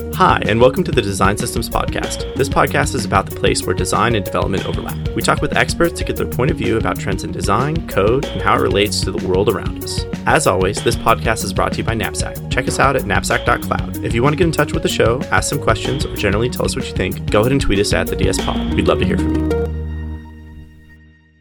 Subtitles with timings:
[0.00, 2.34] Hi, and welcome to the Design Systems Podcast.
[2.36, 5.08] This podcast is about the place where design and development overlap.
[5.10, 8.24] We talk with experts to get their point of view about trends in design, code,
[8.26, 10.04] and how it relates to the world around us.
[10.26, 12.50] As always, this podcast is brought to you by Knapsack.
[12.50, 14.04] Check us out at knapsack.cloud.
[14.04, 16.48] If you want to get in touch with the show, ask some questions, or generally
[16.48, 18.74] tell us what you think, go ahead and tweet us at the DS Pod.
[18.74, 19.48] We'd love to hear from you.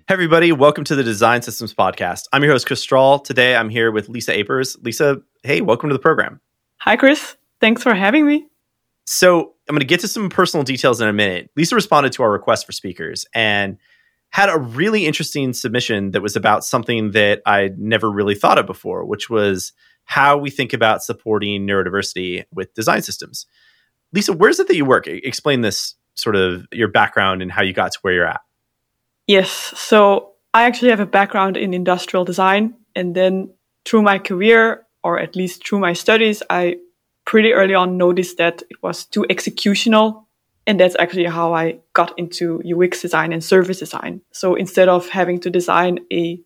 [0.07, 2.23] Hey, everybody, welcome to the Design Systems Podcast.
[2.33, 3.19] I'm your host, Chris Strahl.
[3.19, 4.77] Today I'm here with Lisa Apers.
[4.83, 6.41] Lisa, hey, welcome to the program.
[6.79, 7.37] Hi, Chris.
[7.61, 8.48] Thanks for having me.
[9.11, 11.49] So I'm going to get to some personal details in a minute.
[11.55, 13.79] Lisa responded to our request for speakers and
[14.29, 18.67] had a really interesting submission that was about something that I'd never really thought of
[18.67, 23.47] before, which was how we think about supporting neurodiversity with design systems.
[24.13, 25.07] Lisa, where is it that you work?
[25.07, 28.41] Explain this sort of your background and how you got to where you're at.
[29.25, 29.49] Yes.
[29.75, 32.75] So I actually have a background in industrial design.
[32.95, 33.55] And then
[33.85, 36.75] through my career, or at least through my studies, I
[37.29, 40.25] pretty early on noticed that it was too executional.
[40.65, 44.21] And that's actually how I got into UX design and service design.
[44.31, 46.41] So instead of having to design a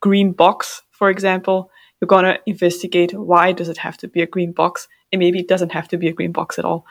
[0.00, 4.26] green box, for example, you're going to investigate why does it have to be a
[4.26, 4.88] green box?
[5.12, 6.86] And maybe it doesn't have to be a green box at all.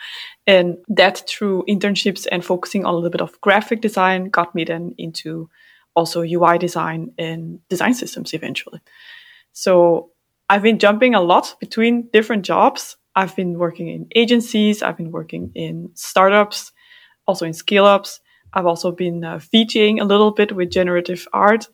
[0.46, 4.66] And that through internships and focusing on a little bit of graphic design got me
[4.66, 5.50] then into
[5.96, 8.82] also UI design and design systems eventually.
[9.52, 10.12] So
[10.48, 15.12] I've been jumping a lot between different jobs I've been working in agencies, I've been
[15.12, 16.72] working in startups,
[17.28, 18.20] also in scale ups.
[18.54, 21.68] I've also been uh, VJing a little bit with generative art.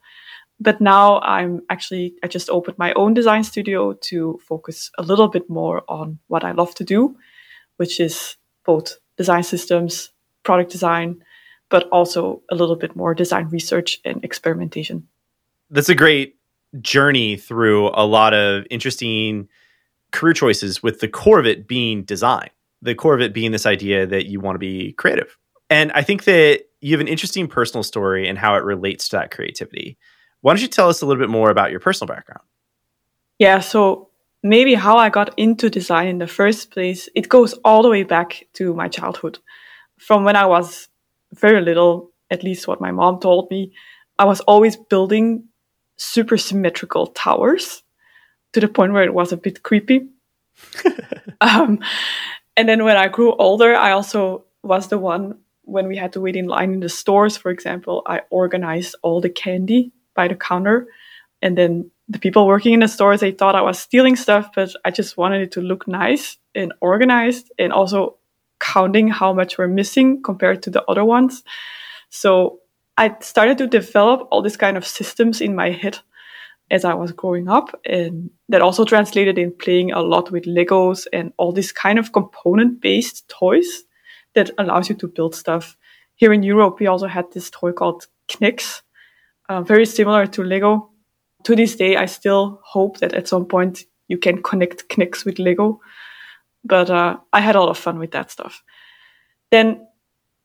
[0.60, 5.28] But now I'm actually, I just opened my own design studio to focus a little
[5.28, 7.16] bit more on what I love to do,
[7.78, 10.12] which is both design systems,
[10.44, 11.24] product design,
[11.70, 15.08] but also a little bit more design research and experimentation.
[15.70, 16.38] That's a great
[16.82, 19.48] journey through a lot of interesting
[20.12, 22.50] career choices with the core of it being design,
[22.82, 25.38] the core of it being this idea that you want to be creative.
[25.70, 29.18] And I think that you have an interesting personal story and how it relates to
[29.18, 29.98] that creativity.
[30.42, 32.42] Why don't you tell us a little bit more about your personal background?
[33.40, 34.10] Yeah, so
[34.44, 38.04] maybe how I got into design in the first place, it goes all the way
[38.04, 39.40] back to my childhood.
[40.00, 40.88] From when I was
[41.34, 43.74] very little, at least what my mom told me,
[44.20, 45.46] I was always building
[45.98, 47.84] super symmetrical towers
[48.58, 50.08] to the point where it was a bit creepy.
[51.42, 51.80] um,
[52.56, 56.22] and then when I grew older, I also was the one when we had to
[56.22, 60.36] wait in line in the stores, for example, I organized all the candy by the
[60.36, 60.88] counter.
[61.44, 64.74] And then the people working in the stores, they thought I was stealing stuff, but
[64.84, 68.18] I just wanted it to look nice and organized and also
[68.60, 71.44] counting how much we're missing compared to the other ones.
[72.10, 72.62] So
[72.98, 76.00] I started to develop all these kind of systems in my head
[76.70, 77.80] as I was growing up.
[77.86, 82.12] And that also translated in playing a lot with Legos and all these kind of
[82.12, 83.84] component based toys
[84.34, 85.78] that allows you to build stuff.
[86.16, 88.82] Here in Europe, we also had this toy called K'NEX,
[89.50, 90.90] uh, very similar to Lego.
[91.44, 95.40] To this day, I still hope that at some point you can connect K'NEX with
[95.40, 95.80] Lego.
[96.64, 98.64] But uh, I had a lot of fun with that stuff.
[99.52, 99.88] Then,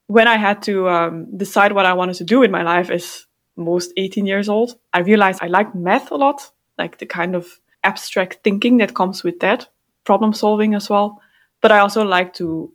[0.07, 3.27] when I had to um, decide what I wanted to do with my life as
[3.57, 7.61] most 18 years old, I realized I like math a lot, like the kind of
[7.85, 9.69] abstract thinking that comes with that,
[10.05, 11.21] problem solving as well.
[11.61, 12.73] But I also like to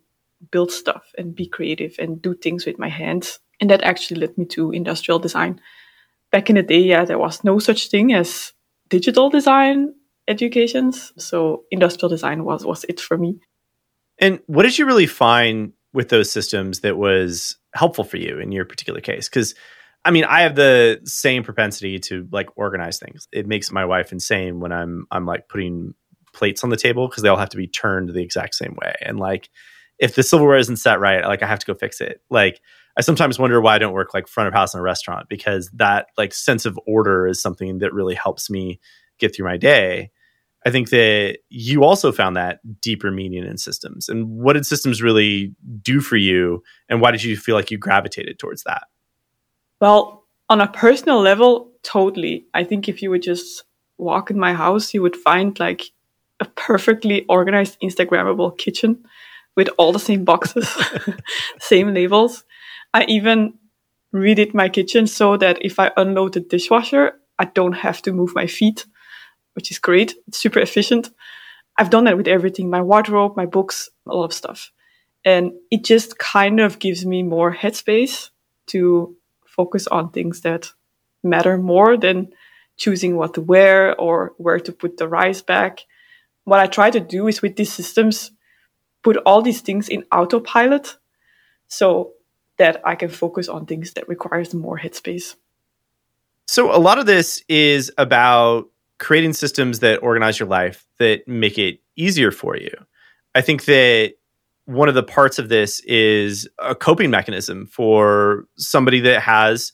[0.51, 3.39] build stuff and be creative and do things with my hands.
[3.59, 5.59] And that actually led me to industrial design.
[6.31, 8.53] Back in the day, yeah, there was no such thing as
[8.89, 9.93] digital design
[10.27, 11.13] educations.
[11.17, 13.39] So industrial design was, was it for me.
[14.19, 18.51] And what did you really find with those systems that was helpful for you in
[18.51, 19.29] your particular case?
[19.29, 19.55] Because
[20.07, 23.27] I mean, I have the same propensity to like organize things.
[23.33, 25.95] It makes my wife insane when I'm I'm like putting
[26.33, 28.95] plates on the table because they all have to be turned the exact same way.
[29.01, 29.49] And like
[29.99, 32.21] if the silverware isn't set right, like I have to go fix it.
[32.29, 32.61] Like
[32.97, 35.69] I sometimes wonder why I don't work like front of house in a restaurant because
[35.71, 38.79] that like sense of order is something that really helps me
[39.19, 40.11] get through my day.
[40.65, 44.07] I think that you also found that deeper meaning in systems.
[44.07, 46.63] And what did systems really do for you?
[46.87, 48.83] And why did you feel like you gravitated towards that?
[49.79, 52.45] Well, on a personal level, totally.
[52.53, 53.63] I think if you would just
[53.97, 55.83] walk in my house, you would find like
[56.39, 59.05] a perfectly organized Instagrammable kitchen
[59.55, 60.69] with all the same boxes,
[61.59, 62.43] same labels.
[62.93, 63.55] I even
[64.13, 68.33] redid my kitchen so that if I unload the dishwasher, I don't have to move
[68.35, 68.85] my feet,
[69.53, 70.15] which is great.
[70.27, 71.09] It's super efficient.
[71.77, 74.71] I've done that with everything my wardrobe, my books, a lot of stuff.
[75.25, 78.29] And it just kind of gives me more headspace
[78.67, 79.15] to
[79.57, 80.71] focus on things that
[81.23, 82.29] matter more than
[82.77, 85.81] choosing what to wear or where to put the rice back.
[86.45, 88.31] What I try to do is with these systems,
[89.03, 90.95] put all these things in autopilot
[91.67, 92.13] so
[92.57, 95.35] that I can focus on things that requires more headspace.
[96.47, 98.69] So a lot of this is about
[98.99, 102.71] creating systems that organize your life that make it easier for you.
[103.35, 104.15] I think that
[104.67, 109.71] one of the parts of this is a coping mechanism for somebody that has,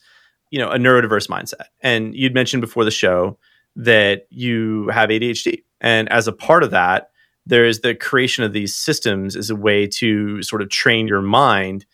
[0.51, 1.65] you know, a neurodiverse mindset.
[1.81, 3.39] And you'd mentioned before the show
[3.75, 5.63] that you have ADHD.
[5.81, 7.09] And as a part of that,
[7.47, 11.87] there's the creation of these systems as a way to sort of train your mind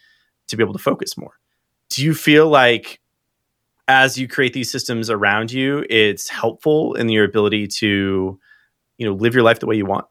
[0.47, 1.39] to be able to focus more.
[1.89, 2.99] Do you feel like
[3.87, 8.37] as you create these systems around you, it's helpful in your ability to,
[8.97, 10.05] you know, live your life the way you want?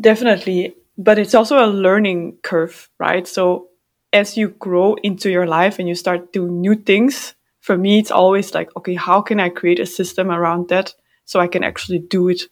[0.00, 0.74] Definitely.
[1.02, 3.26] But it's also a learning curve, right?
[3.26, 3.70] So
[4.12, 8.12] as you grow into your life and you start doing new things, for me, it's
[8.12, 10.94] always like, okay, how can I create a system around that
[11.24, 12.42] so I can actually do it?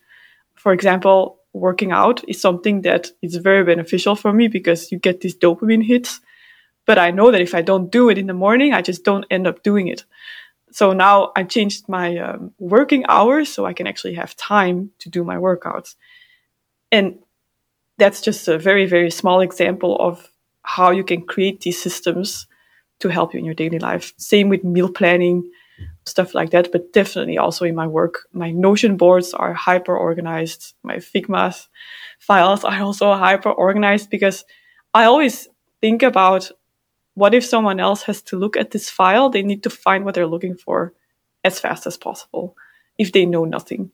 [0.54, 5.20] For example, working out is something that is very beneficial for me because you get
[5.20, 6.20] these dopamine hits.
[6.86, 9.26] But I know that if I don't do it in the morning, I just don't
[9.30, 10.04] end up doing it.
[10.72, 15.08] So now I changed my um, working hours so I can actually have time to
[15.08, 15.94] do my workouts.
[16.90, 17.18] And
[18.00, 20.30] that's just a very, very small example of
[20.62, 22.46] how you can create these systems
[23.00, 24.12] to help you in your daily life.
[24.16, 25.50] Same with meal planning,
[26.06, 28.26] stuff like that, but definitely also in my work.
[28.32, 30.74] My Notion boards are hyper organized.
[30.82, 31.66] My Figma
[32.18, 34.44] files are also hyper organized because
[34.94, 35.48] I always
[35.80, 36.50] think about
[37.14, 39.30] what if someone else has to look at this file?
[39.30, 40.94] They need to find what they're looking for
[41.44, 42.56] as fast as possible
[42.98, 43.90] if they know nothing.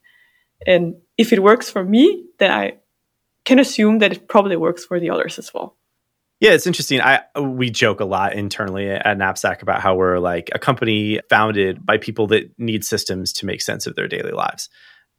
[0.66, 2.74] And if it works for me, then I
[3.46, 5.76] can assume that it probably works for the others as well.
[6.40, 7.00] Yeah, it's interesting.
[7.00, 11.86] I we joke a lot internally at Knapsack about how we're like a company founded
[11.86, 14.68] by people that need systems to make sense of their daily lives.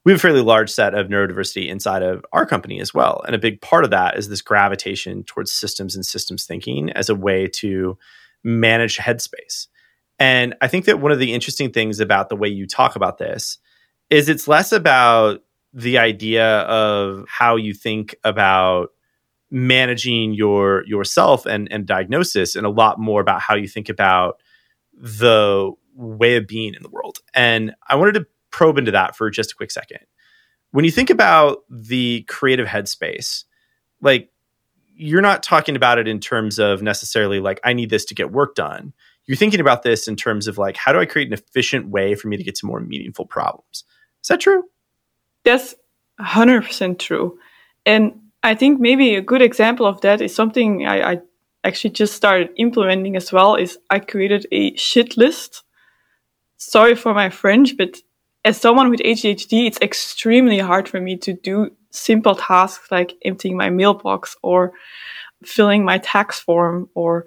[0.05, 3.23] We have a fairly large set of neurodiversity inside of our company as well.
[3.25, 7.09] And a big part of that is this gravitation towards systems and systems thinking as
[7.09, 7.97] a way to
[8.43, 9.67] manage headspace.
[10.19, 13.17] And I think that one of the interesting things about the way you talk about
[13.17, 13.57] this
[14.09, 15.41] is it's less about
[15.77, 18.89] the idea of how you think about
[19.51, 24.41] managing your yourself and and diagnosis and a lot more about how you think about
[24.91, 27.19] the way of being in the world.
[27.35, 29.99] And i wanted to probe into that for just a quick second.
[30.71, 33.43] When you think about the creative headspace
[34.01, 34.31] like
[34.95, 38.31] you're not talking about it in terms of necessarily like i need this to get
[38.31, 38.93] work done.
[39.27, 42.15] You're thinking about this in terms of like how do i create an efficient way
[42.15, 43.83] for me to get to more meaningful problems?
[44.23, 44.63] Is that true
[45.43, 45.75] that's
[46.19, 47.39] 100% true
[47.85, 51.21] and I think maybe a good example of that is something I, I
[51.63, 55.63] actually just started implementing as well is I created a shit list.
[56.57, 57.97] Sorry for my French, but
[58.45, 63.57] as someone with ADHD, it's extremely hard for me to do simple tasks like emptying
[63.57, 64.71] my mailbox or
[65.43, 67.25] filling my tax form or,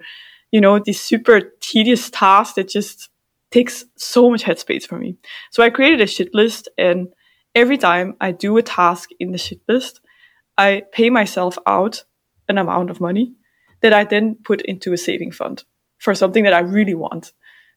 [0.52, 3.10] you know, these super tedious tasks that just
[3.50, 5.16] takes so much headspace for me.
[5.50, 7.08] So I created a shit list and
[7.54, 10.00] every time I do a task in the shit list,
[10.56, 12.04] I pay myself out
[12.48, 13.34] an amount of money
[13.80, 15.64] that I then put into a saving fund
[15.98, 17.32] for something that I really want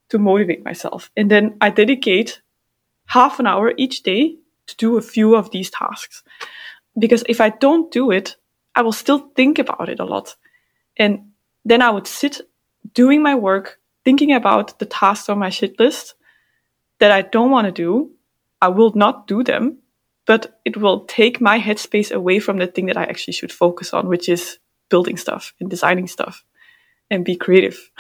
[0.10, 1.10] to motivate myself.
[1.16, 2.42] And then I dedicate
[3.06, 4.38] half an hour each day
[4.68, 6.24] to do a few of these tasks.
[6.98, 8.36] Because if I don't do it,
[8.76, 10.36] I will still think about it a lot.
[10.98, 11.32] And
[11.66, 12.42] then I would sit
[12.94, 16.16] doing my work, thinking about the tasks on my shit list
[17.00, 18.12] that I don't want to do.
[18.64, 19.84] I will not do them
[20.26, 23.94] but it will take my headspace away from the thing that I actually should focus
[23.94, 24.58] on, which is
[24.90, 26.44] building stuff and designing stuff
[27.10, 27.92] and be creative.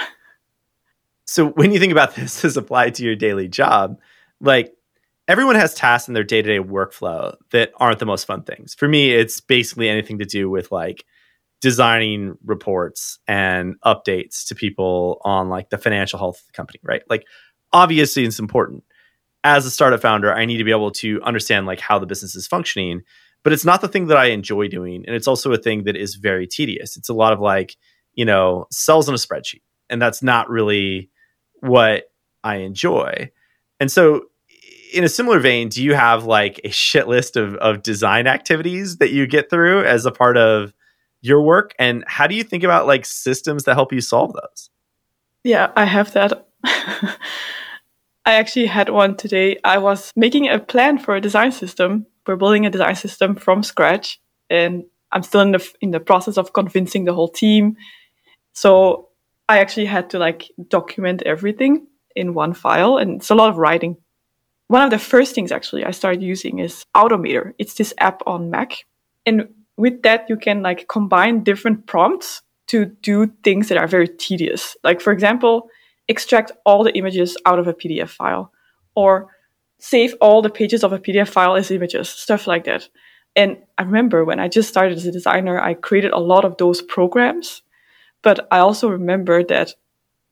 [1.26, 4.00] So when you think about this as applied to your daily job,
[4.40, 4.74] like
[5.28, 8.74] everyone has tasks in their day-to-day workflow that aren't the most fun things.
[8.74, 11.06] For me, it's basically anything to do with like
[11.62, 17.04] designing reports and updates to people on like the financial health of the company, right?
[17.10, 17.26] Like
[17.72, 18.84] obviously it's important
[19.44, 22.36] as a startup founder, I need to be able to understand like how the business
[22.36, 23.02] is functioning.
[23.44, 25.98] But it's not the thing that I enjoy doing, and it's also a thing that
[25.98, 26.96] is very tedious.
[26.96, 27.76] It's a lot of like
[28.14, 31.10] you know cells in a spreadsheet, and that's not really
[31.60, 32.06] what
[32.44, 33.32] I enjoy.
[33.82, 34.28] And so,
[34.94, 38.98] in a similar vein, do you have like a shit list of of design activities
[38.98, 40.74] that you get through as a part of
[41.20, 41.76] your work?
[41.78, 44.70] And how do you think about like systems that help you solve those?
[45.44, 46.48] Yeah, I have that.
[48.26, 49.58] I actually had one today.
[49.64, 52.06] I was making a plan for a design system.
[52.26, 56.38] We're building a design system from scratch, and I'm still in the in the process
[56.38, 57.76] of convincing the whole team.
[58.54, 59.10] So
[59.50, 63.58] I actually had to like document everything in one file, and it's a lot of
[63.58, 63.98] writing.
[64.68, 67.54] One of the first things actually I started using is Automator.
[67.60, 68.86] It's this app on Mac,
[69.26, 74.08] and with that, you can like combine different prompts to do things that are very
[74.08, 74.78] tedious.
[74.84, 75.70] Like, for example,
[76.08, 78.52] extract all the images out of a PDF file
[78.96, 79.30] or
[79.80, 82.88] save all the pages of a PDF file as images, stuff like that.
[83.36, 86.58] And I remember when I just started as a designer, I created a lot of
[86.58, 87.62] those programs.
[88.22, 89.74] But I also remember that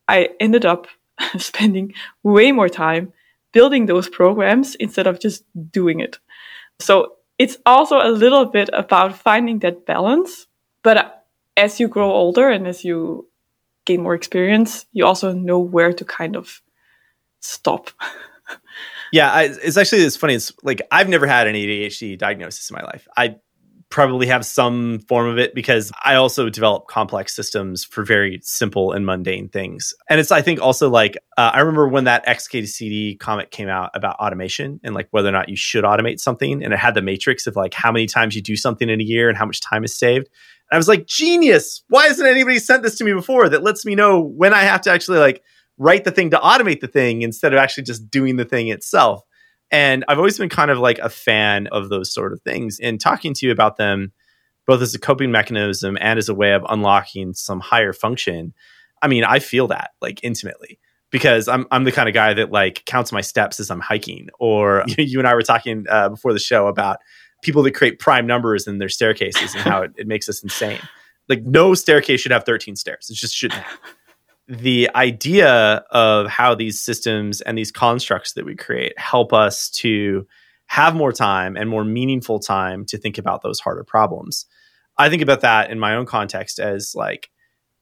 [0.08, 0.88] I ended up
[1.38, 3.13] spending way more time
[3.51, 6.20] building those programs instead of just doing it.
[6.80, 10.48] So it's also a little bit about finding that balance.
[10.84, 11.25] But
[11.58, 13.28] as you grow older and as you
[13.86, 16.62] gain more experience, you also know where to kind of
[17.40, 17.92] stop.
[19.12, 20.36] yeah, I, it's actually it's funny.
[20.36, 23.08] It's like I've never had an ADHD diagnosis in my life.
[23.18, 23.36] I
[23.92, 28.94] probably have some form of it because I also develop complex systems for very simple
[28.94, 29.94] and mundane things.
[30.10, 33.92] And it's, I think, also like, uh, I remember when that XKCD comic came out
[33.94, 36.64] about automation and like whether or not you should automate something.
[36.64, 39.04] And it had the matrix of like how many times you do something in a
[39.04, 40.30] year and how much time is saved.
[40.72, 41.84] I was like, genius.
[41.90, 44.82] Why hasn't anybody sent this to me before that lets me know when I have
[44.82, 45.44] to actually like
[45.78, 49.24] write the thing to automate the thing instead of actually just doing the thing itself?
[49.70, 52.80] And I've always been kind of like a fan of those sort of things.
[52.82, 54.12] And talking to you about them,
[54.68, 58.54] both as a coping mechanism and as a way of unlocking some higher function,
[59.01, 60.80] I mean, I feel that like intimately
[61.12, 64.30] because I'm I'm the kind of guy that like counts my steps as I'm hiking.
[64.40, 66.98] Or you and I were talking uh, before the show about
[67.41, 70.79] people that create prime numbers in their staircases and how it, it makes us insane.
[71.27, 73.10] Like no staircase should have 13 stairs.
[73.10, 73.79] It just shouldn't have
[74.51, 80.27] the idea of how these systems and these constructs that we create help us to
[80.65, 84.45] have more time and more meaningful time to think about those harder problems.
[84.98, 87.29] I think about that in my own context as like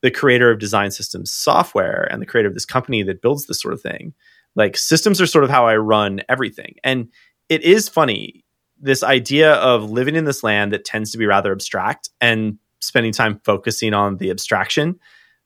[0.02, 3.60] the creator of design systems software and the creator of this company that builds this
[3.60, 4.14] sort of thing.
[4.56, 6.76] Like systems are sort of how I run everything.
[6.84, 7.10] And
[7.50, 8.46] it is funny
[8.80, 13.12] this idea of living in this land that tends to be rather abstract and spending
[13.12, 15.00] time focusing on the abstraction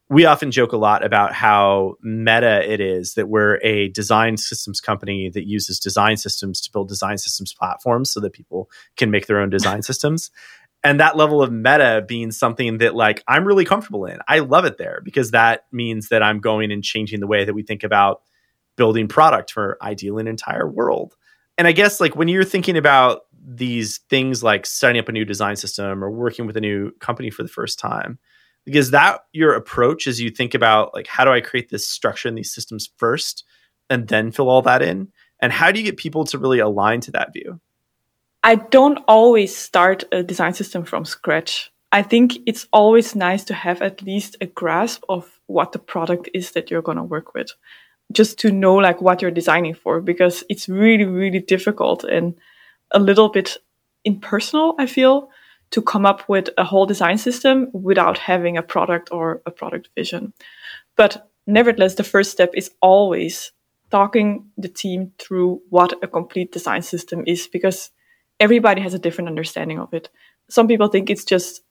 [0.09, 4.81] we often joke a lot about how meta it is that we're a design systems
[4.81, 9.27] company that uses design systems to build design systems platforms so that people can make
[9.27, 10.29] their own design systems.
[10.83, 14.19] And that level of meta being something that like I'm really comfortable in.
[14.27, 17.53] I love it there because that means that I'm going and changing the way that
[17.53, 18.21] we think about
[18.75, 21.15] building product for ideal an entire world.
[21.57, 25.25] And I guess like when you're thinking about these things like setting up a new
[25.25, 28.17] design system or working with a new company for the first time,
[28.65, 32.29] is that your approach as you think about like how do i create this structure
[32.29, 33.43] in these systems first
[33.89, 35.09] and then fill all that in?
[35.39, 37.59] And how do you get people to really align to that view?
[38.43, 41.71] I don't always start a design system from scratch.
[41.91, 46.29] I think it's always nice to have at least a grasp of what the product
[46.33, 47.51] is that you're going to work with
[48.13, 52.35] just to know like what you're designing for because it's really really difficult and
[52.91, 53.57] a little bit
[54.05, 55.29] impersonal i feel
[55.73, 59.89] to come up with a whole design system without having a product or a product
[59.95, 60.31] vision.
[60.95, 63.51] But nevertheless, the first step is always
[63.89, 67.89] talking the team through what a complete design system is because
[68.39, 70.09] everybody has a different understanding of it.
[70.47, 71.63] Some people think it's just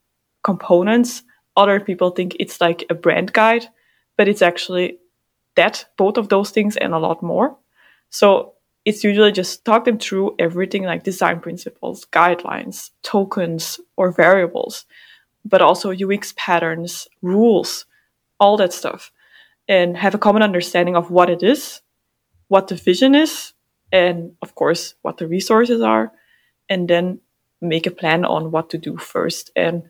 [0.43, 1.23] components,
[1.57, 3.69] other people think it's like a brand guide,
[4.17, 4.99] but it's actually
[5.57, 7.57] that, both of those things and a lot more.
[8.11, 8.55] So
[8.85, 14.87] it's usually just talk them through everything like design principles, guidelines, tokens, or variables,
[15.45, 17.87] but also UX patterns, rules,
[18.41, 19.13] all that stuff,
[19.69, 21.81] and have a common understanding of what it is,
[22.49, 23.53] what the vision is,
[23.93, 26.13] and of course, what the resources are,
[26.69, 27.21] and then
[27.61, 29.51] make a plan on what to do first.
[29.55, 29.85] And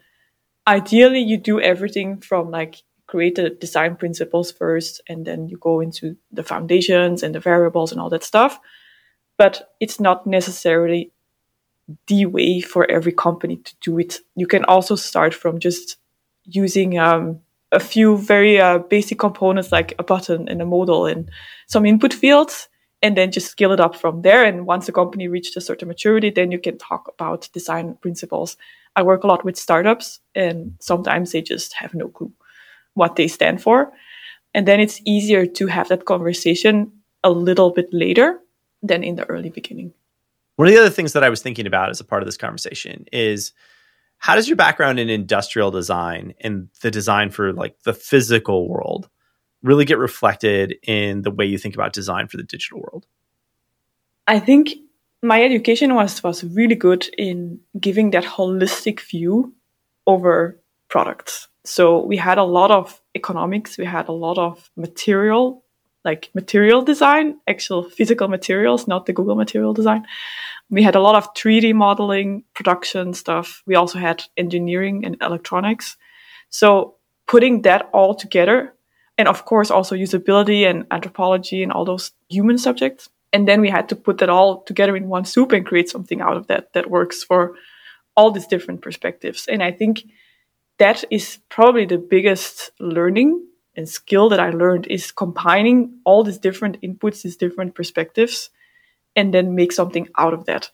[0.66, 5.80] ideally, you do everything from like create the design principles first, and then you go
[5.80, 8.60] into the foundations and the variables and all that stuff
[9.42, 11.10] but it's not necessarily
[12.06, 14.20] the way for every company to do it.
[14.36, 15.96] You can also start from just
[16.44, 17.40] using um,
[17.72, 21.30] a few very uh, basic components like a button and a modal and
[21.66, 22.68] some input fields,
[23.02, 24.44] and then just scale it up from there.
[24.44, 28.56] And once the company reached a certain maturity, then you can talk about design principles.
[28.94, 32.32] I work a lot with startups, and sometimes they just have no clue
[32.94, 33.92] what they stand for.
[34.54, 36.92] And then it's easier to have that conversation
[37.24, 38.38] a little bit later
[38.82, 39.92] than in the early beginning.
[40.56, 42.36] One of the other things that I was thinking about as a part of this
[42.36, 43.52] conversation is
[44.18, 49.08] how does your background in industrial design and the design for like the physical world
[49.62, 53.06] really get reflected in the way you think about design for the digital world?
[54.28, 54.74] I think
[55.22, 59.54] my education was was really good in giving that holistic view
[60.06, 61.48] over products.
[61.64, 65.62] So we had a lot of economics, we had a lot of material
[66.04, 70.04] like material design, actual physical materials, not the Google material design.
[70.70, 73.62] We had a lot of 3D modeling, production stuff.
[73.66, 75.96] We also had engineering and electronics.
[76.50, 78.74] So putting that all together,
[79.16, 83.08] and of course also usability and anthropology and all those human subjects.
[83.32, 86.20] And then we had to put that all together in one soup and create something
[86.20, 87.54] out of that that works for
[88.16, 89.46] all these different perspectives.
[89.48, 90.02] And I think
[90.78, 96.38] that is probably the biggest learning and skill that I learned is combining all these
[96.38, 98.50] different inputs, these different perspectives,
[99.16, 100.70] and then make something out of that.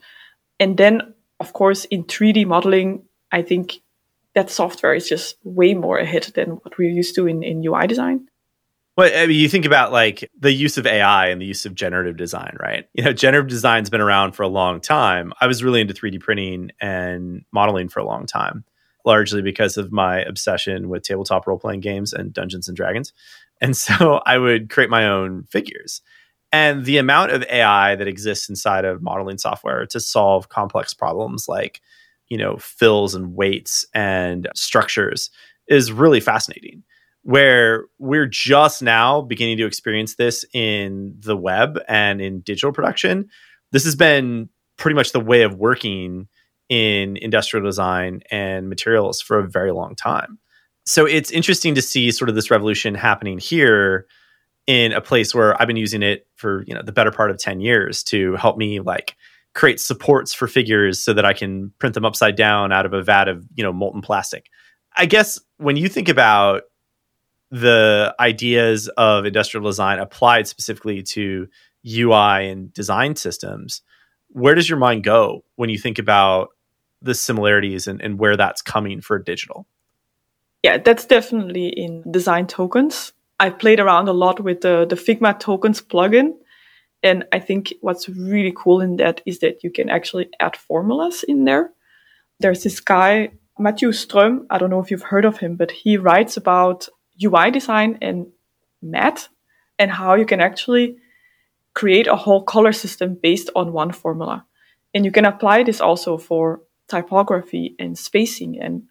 [0.58, 3.80] And then, of course, in 3D modeling, I think
[4.34, 7.86] that software is just way more ahead than what we're used to in, in UI
[7.86, 8.28] design.
[8.96, 11.74] Well, I mean, you think about like the use of AI and the use of
[11.74, 12.88] generative design, right?
[12.94, 15.32] You know, generative design's been around for a long time.
[15.40, 18.64] I was really into 3D printing and modeling for a long time
[19.04, 23.12] largely because of my obsession with tabletop role playing games and Dungeons and Dragons.
[23.60, 26.00] And so I would create my own figures.
[26.50, 31.46] And the amount of AI that exists inside of modeling software to solve complex problems
[31.46, 31.82] like,
[32.28, 35.30] you know, fills and weights and structures
[35.68, 36.82] is really fascinating.
[37.22, 43.28] Where we're just now beginning to experience this in the web and in digital production.
[43.70, 46.28] This has been pretty much the way of working
[46.68, 50.38] in industrial design and materials for a very long time.
[50.84, 54.06] So it's interesting to see sort of this revolution happening here
[54.66, 57.38] in a place where I've been using it for, you know, the better part of
[57.38, 59.16] 10 years to help me like
[59.54, 63.02] create supports for figures so that I can print them upside down out of a
[63.02, 64.50] vat of, you know, molten plastic.
[64.94, 66.62] I guess when you think about
[67.50, 71.48] the ideas of industrial design applied specifically to
[71.86, 73.82] UI and design systems,
[74.28, 76.50] where does your mind go when you think about
[77.02, 79.66] the similarities and, and where that's coming for digital?
[80.62, 83.12] Yeah, that's definitely in design tokens.
[83.40, 86.32] I've played around a lot with the, the Figma tokens plugin.
[87.02, 91.22] And I think what's really cool in that is that you can actually add formulas
[91.22, 91.70] in there.
[92.40, 94.46] There's this guy, Matthew Ström.
[94.50, 96.88] I don't know if you've heard of him, but he writes about
[97.22, 98.26] UI design and
[98.82, 99.28] math
[99.78, 100.96] and how you can actually
[101.74, 104.44] create a whole color system based on one formula.
[104.92, 108.84] And you can apply this also for typography and spacing and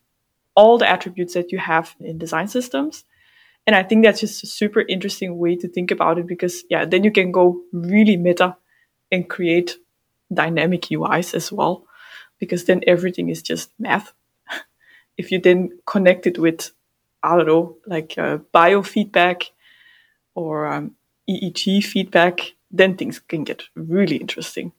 [0.55, 3.03] all the attributes that you have in design systems.
[3.65, 6.85] And I think that's just a super interesting way to think about it because, yeah,
[6.85, 8.55] then you can go really meta
[9.11, 9.77] and create
[10.33, 11.85] dynamic UIs as well,
[12.39, 14.13] because then everything is just math.
[15.17, 16.71] if you then connect it with,
[17.21, 19.49] I don't know, like uh, biofeedback
[20.33, 20.95] or um,
[21.29, 24.71] EEG feedback, then things can get really interesting.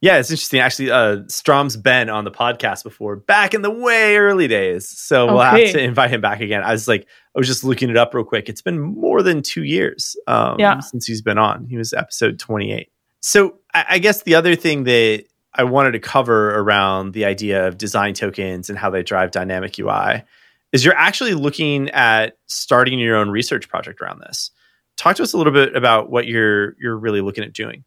[0.00, 0.60] Yeah, it's interesting.
[0.60, 4.88] Actually, uh, Strom's been on the podcast before, back in the way early days.
[4.88, 6.62] So we'll have to invite him back again.
[6.62, 8.48] I was like, I was just looking it up real quick.
[8.48, 10.80] It's been more than two years um, yeah.
[10.80, 11.66] since he's been on.
[11.66, 12.90] He was episode 28.
[13.20, 17.68] So I, I guess the other thing that I wanted to cover around the idea
[17.68, 20.24] of design tokens and how they drive dynamic UI
[20.72, 24.50] is you're actually looking at starting your own research project around this.
[24.96, 27.84] Talk to us a little bit about what you're you're really looking at doing.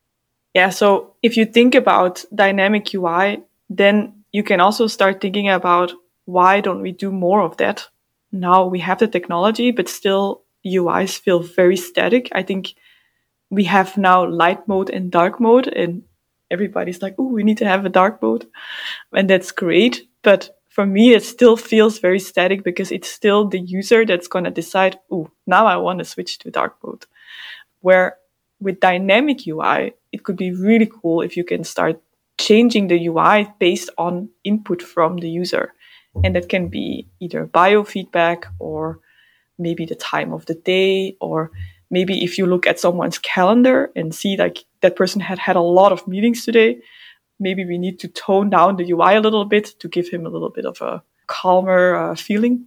[0.54, 5.92] Yeah, so if you think about dynamic UI, then you can also start thinking about
[6.26, 7.88] why don't we do more of that?
[8.32, 12.30] Now we have the technology, but still UIs feel very static.
[12.34, 12.76] I think
[13.50, 16.04] we have now light mode and dark mode, and
[16.50, 18.48] everybody's like, oh, we need to have a dark mode.
[19.12, 20.08] And that's great.
[20.22, 24.46] But for me, it still feels very static because it's still the user that's going
[24.46, 27.06] to decide, oh, now I want to switch to dark mode.
[27.82, 28.18] Where
[28.64, 32.02] with dynamic UI, it could be really cool if you can start
[32.40, 35.74] changing the UI based on input from the user.
[36.24, 39.00] And that can be either biofeedback or
[39.58, 41.52] maybe the time of the day, or
[41.90, 45.62] maybe if you look at someone's calendar and see like that person had had a
[45.62, 46.80] lot of meetings today,
[47.40, 50.30] maybe we need to tone down the UI a little bit to give him a
[50.30, 52.66] little bit of a calmer uh, feeling.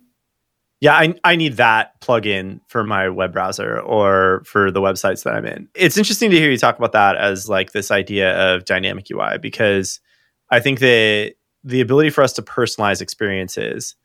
[0.80, 5.34] Yeah, I, I need that plugin for my web browser or for the websites that
[5.34, 5.68] I'm in.
[5.74, 9.38] It's interesting to hear you talk about that as like this idea of dynamic UI
[9.38, 10.00] because
[10.50, 11.34] I think that
[11.64, 13.96] the ability for us to personalize experiences.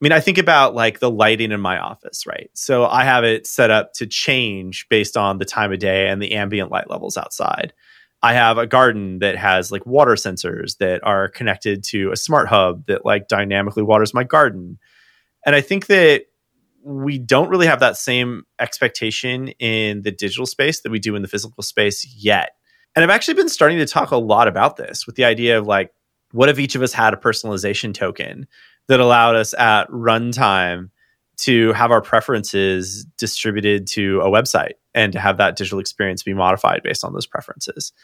[0.00, 2.50] I mean, I think about like the lighting in my office, right?
[2.54, 6.22] So I have it set up to change based on the time of day and
[6.22, 7.72] the ambient light levels outside.
[8.22, 12.48] I have a garden that has like water sensors that are connected to a smart
[12.48, 14.78] hub that like dynamically waters my garden.
[15.48, 16.26] And I think that
[16.84, 21.22] we don't really have that same expectation in the digital space that we do in
[21.22, 22.50] the physical space yet.
[22.94, 25.66] And I've actually been starting to talk a lot about this with the idea of
[25.66, 25.90] like,
[26.32, 28.46] what if each of us had a personalization token
[28.88, 30.90] that allowed us at runtime
[31.38, 36.34] to have our preferences distributed to a website and to have that digital experience be
[36.34, 37.94] modified based on those preferences.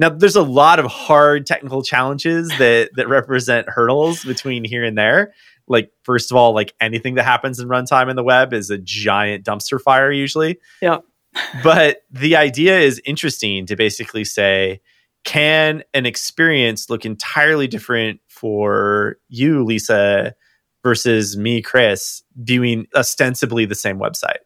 [0.00, 4.98] Now, there's a lot of hard technical challenges that that represent hurdles between here and
[4.98, 5.32] there.
[5.68, 8.78] Like, first of all, like anything that happens in runtime in the web is a
[8.78, 10.58] giant dumpster fire usually.
[10.80, 10.98] Yeah.
[11.62, 14.80] but the idea is interesting to basically say,
[15.24, 20.34] can an experience look entirely different for you, Lisa,
[20.82, 24.38] versus me, Chris, viewing ostensibly the same website?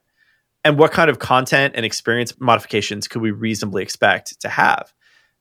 [0.65, 4.93] And what kind of content and experience modifications could we reasonably expect to have?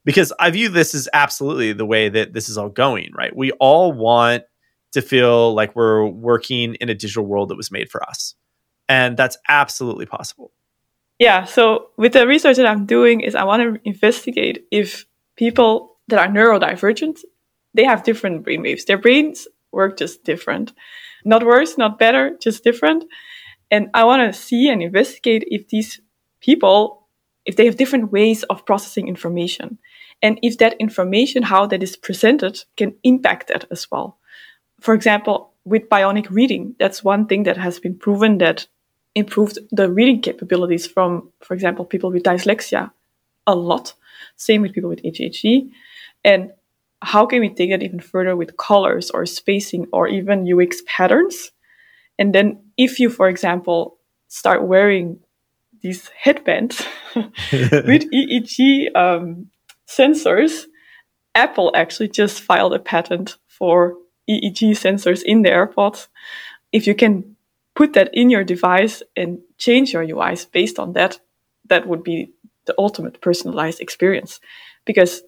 [0.04, 3.36] Because I view this as absolutely the way that this is all going, right?
[3.36, 4.44] We all want
[4.92, 8.36] to feel like we're working in a digital world that was made for us.
[8.90, 10.52] And that's absolutely possible.
[11.18, 15.98] Yeah, so with the research that I'm doing is I want to investigate if people
[16.08, 17.20] that are neurodivergent,
[17.74, 18.86] they have different brainwaves.
[18.86, 20.74] Their brains work just different.
[21.24, 23.06] Not worse, not better, just different.
[23.70, 26.02] And I want to see and investigate if these
[26.42, 27.08] people,
[27.46, 29.78] if they have different ways of processing information.
[30.22, 34.18] And if that information, how that is presented, can impact that as well.
[34.82, 38.68] For example, with bionic reading, that's one thing that has been proven that
[39.14, 42.92] improved the reading capabilities from, for example, people with dyslexia
[43.46, 43.94] a lot.
[44.36, 45.70] Same with people with ADHD.
[46.24, 46.52] And
[47.02, 51.52] how can we take that even further with colors or spacing or even UX patterns?
[52.18, 55.20] And then if you, for example, start wearing
[55.82, 56.84] these headbands
[57.16, 59.48] with EEG um,
[59.88, 60.66] sensors,
[61.36, 63.96] Apple actually just filed a patent for
[64.30, 66.08] EEG sensors in the AirPods.
[66.72, 67.36] If you can
[67.76, 71.20] put that in your device and change your UIs based on that,
[71.68, 72.34] that would be
[72.66, 74.40] the ultimate personalized experience.
[74.86, 75.22] Because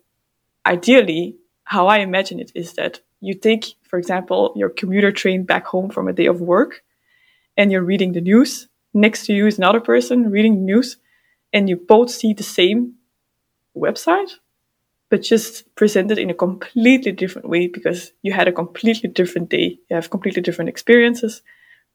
[0.65, 5.65] ideally, how I imagine it is that you take, for example, your commuter train back
[5.65, 6.83] home from a day of work
[7.55, 8.67] and you're reading the news.
[8.93, 10.97] Next to you is another person reading news
[11.53, 12.95] and you both see the same
[13.75, 14.31] website,
[15.13, 19.77] but just presented in a completely different way because you had a completely different day.
[19.87, 21.43] You have completely different experiences,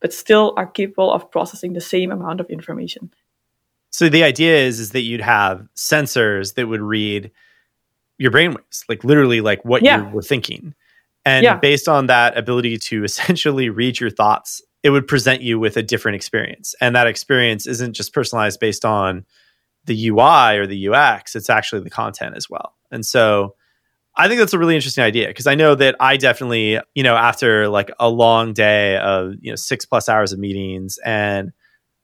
[0.00, 3.12] but still are capable of processing the same amount of information.
[3.90, 7.32] So the idea is is that you'd have sensors that would read
[8.18, 10.06] your brainwaves, like literally like what yeah.
[10.06, 10.76] you were thinking.
[11.24, 11.56] And yeah.
[11.56, 15.82] based on that ability to essentially read your thoughts, it would present you with a
[15.82, 16.76] different experience.
[16.80, 19.26] And that experience isn't just personalized based on
[19.88, 22.74] the UI or the UX, it's actually the content as well.
[22.90, 23.54] And so
[24.16, 27.16] I think that's a really interesting idea because I know that I definitely, you know,
[27.16, 31.52] after like a long day of, you know, six plus hours of meetings and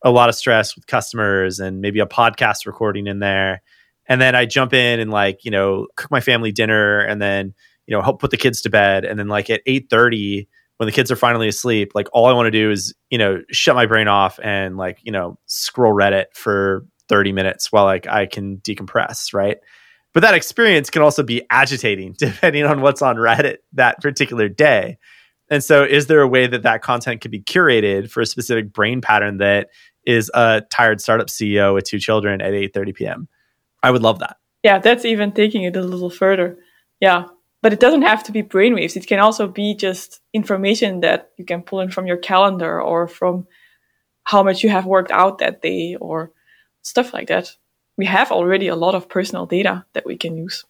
[0.05, 3.62] a lot of stress with customers and maybe a podcast recording in there,
[4.07, 7.55] and then I jump in and like you know cook my family dinner and then
[7.87, 10.92] you know help put the kids to bed and then like at 8:30 when the
[10.92, 13.87] kids are finally asleep like all I want to do is you know shut my
[13.87, 18.59] brain off and like you know scroll Reddit for 30 minutes while like I can
[18.59, 19.59] decompress right
[20.12, 24.99] but that experience can also be agitating depending on what's on Reddit that particular day
[25.51, 28.73] and so is there a way that that content could be curated for a specific
[28.73, 29.69] brain pattern that
[30.07, 33.29] is a tired startup CEO with two children at 8:30 p.m.
[33.83, 34.37] I would love that.
[34.62, 36.59] Yeah, that's even taking it a little further.
[37.01, 37.27] Yeah.
[37.62, 38.97] But it doesn't have to be brainwaves.
[38.97, 43.09] It can also be just information that you can pull in from your calendar or
[43.09, 43.47] from
[44.25, 46.33] how much you have worked out that day or
[46.85, 47.57] stuff like that.
[47.97, 50.64] We have already a lot of personal data that we can use.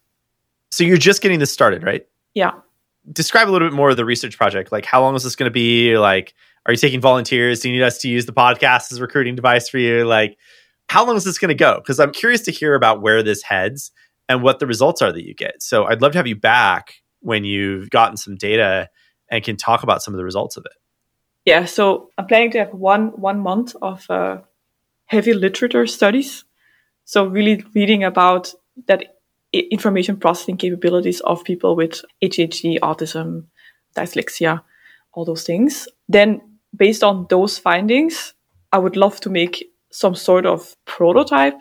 [0.70, 2.06] So you're just getting this started, right?
[2.34, 2.52] Yeah.
[3.12, 4.72] Describe a little bit more of the research project.
[4.72, 5.98] Like, how long is this going to be?
[5.98, 6.34] Like,
[6.66, 7.60] are you taking volunteers?
[7.60, 10.04] Do you need us to use the podcast as a recruiting device for you?
[10.04, 10.38] Like,
[10.88, 11.76] how long is this going to go?
[11.76, 13.90] Because I'm curious to hear about where this heads
[14.28, 15.62] and what the results are that you get.
[15.62, 18.88] So I'd love to have you back when you've gotten some data
[19.30, 20.72] and can talk about some of the results of it.
[21.44, 24.38] Yeah, so I'm planning to have one one month of uh,
[25.06, 26.44] heavy literature studies.
[27.04, 28.52] So really reading about
[28.86, 29.16] that
[29.52, 33.44] information processing capabilities of people with ADHD, autism,
[33.96, 34.62] dyslexia,
[35.12, 35.86] all those things.
[36.08, 36.40] Then
[36.76, 38.34] based on those findings,
[38.72, 41.60] I would love to make some sort of prototype,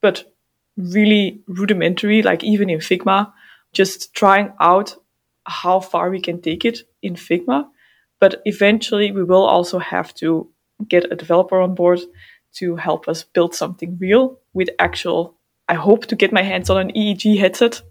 [0.00, 0.32] but
[0.76, 3.32] really rudimentary, like even in Figma,
[3.72, 4.94] just trying out
[5.46, 7.66] how far we can take it in Figma.
[8.20, 10.48] But eventually, we will also have to
[10.88, 12.00] get a developer on board
[12.54, 15.34] to help us build something real with actual.
[15.68, 17.82] I hope to get my hands on an EEG headset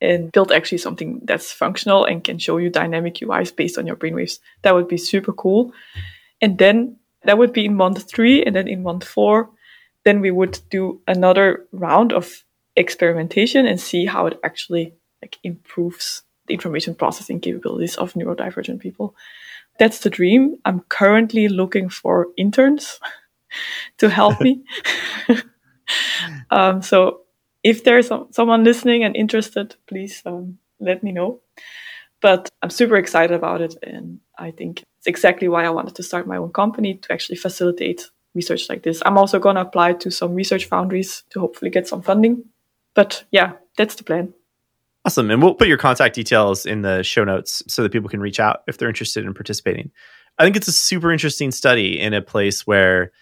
[0.00, 3.96] and build actually something that's functional and can show you dynamic UIs based on your
[3.96, 4.38] brainwaves.
[4.62, 5.72] That would be super cool.
[6.40, 8.44] And then that would be in month three.
[8.44, 9.50] And then in month four,
[10.04, 12.44] then we would do another round of
[12.76, 19.14] experimentation and see how it actually like improves the information processing capabilities of neurodivergent people.
[19.78, 20.56] That's the dream.
[20.64, 23.00] I'm currently looking for interns
[23.98, 24.64] to help me.
[26.50, 27.22] um, so
[27.62, 31.40] if there's someone listening and interested, please um, let me know.
[32.20, 33.76] But I'm super excited about it.
[33.82, 37.36] And I think it's exactly why I wanted to start my own company to actually
[37.36, 39.02] facilitate research like this.
[39.04, 42.44] I'm also going to apply to some research foundries to hopefully get some funding.
[42.94, 44.34] But yeah, that's the plan.
[45.04, 45.30] Awesome.
[45.30, 48.40] And we'll put your contact details in the show notes so that people can reach
[48.40, 49.90] out if they're interested in participating.
[50.38, 53.12] I think it's a super interesting study in a place where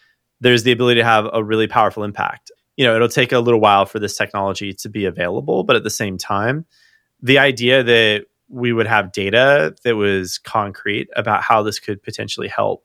[0.41, 2.51] there's the ability to have a really powerful impact.
[2.77, 5.83] You know, it'll take a little while for this technology to be available, but at
[5.83, 6.67] the same time,
[7.23, 12.49] the idea that we would have data that was concrete about how this could potentially
[12.49, 12.85] help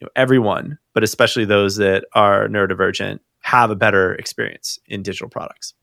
[0.00, 5.28] you know, everyone, but especially those that are neurodivergent, have a better experience in digital
[5.28, 5.74] products.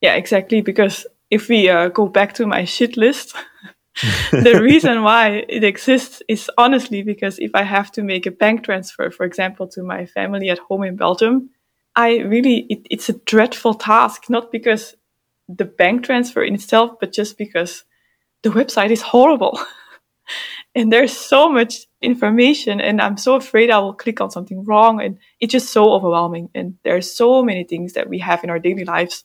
[0.00, 0.60] Yeah, exactly.
[0.60, 3.34] Because if we uh, go back to my shit list,
[4.30, 8.64] the reason why it exists is honestly because if I have to make a bank
[8.64, 11.50] transfer, for example, to my family at home in Belgium,
[11.94, 14.94] I really, it, it's a dreadful task, not because
[15.48, 17.84] the bank transfer in itself, but just because
[18.42, 19.58] the website is horrible.
[20.74, 25.00] and there's so much information and I'm so afraid I will click on something wrong
[25.00, 26.50] and it's just so overwhelming.
[26.54, 29.24] And there are so many things that we have in our daily lives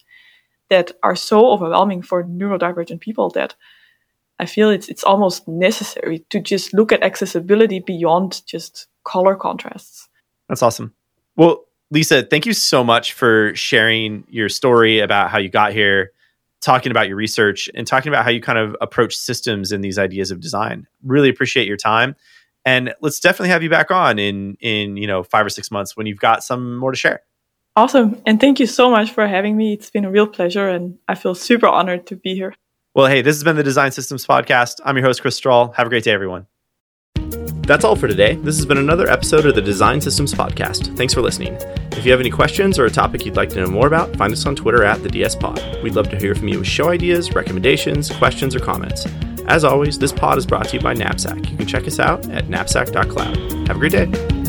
[0.69, 3.55] that are so overwhelming for neurodivergent people that
[4.41, 10.09] I feel it's it's almost necessary to just look at accessibility beyond just color contrasts.
[10.49, 10.93] That's awesome.
[11.35, 16.11] Well, Lisa, thank you so much for sharing your story about how you got here,
[16.59, 19.99] talking about your research, and talking about how you kind of approach systems and these
[19.99, 20.87] ideas of design.
[21.03, 22.15] Really appreciate your time.
[22.65, 25.95] And let's definitely have you back on in in, you know, 5 or 6 months
[25.95, 27.21] when you've got some more to share.
[27.75, 28.21] Awesome.
[28.25, 29.73] And thank you so much for having me.
[29.73, 32.55] It's been a real pleasure and I feel super honored to be here.
[32.93, 34.81] Well, hey, this has been the Design Systems Podcast.
[34.83, 35.73] I'm your host, Chris Strahl.
[35.77, 36.47] Have a great day, everyone.
[37.65, 38.35] That's all for today.
[38.35, 40.97] This has been another episode of the Design Systems Podcast.
[40.97, 41.53] Thanks for listening.
[41.93, 44.33] If you have any questions or a topic you'd like to know more about, find
[44.33, 45.61] us on Twitter at the DS Pod.
[45.81, 49.05] We'd love to hear from you with show ideas, recommendations, questions, or comments.
[49.47, 51.49] As always, this pod is brought to you by Knapsack.
[51.49, 53.67] You can check us out at knapsack.cloud.
[53.69, 54.40] Have a great day.